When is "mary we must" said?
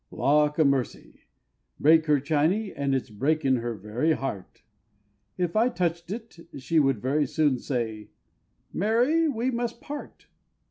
8.73-9.79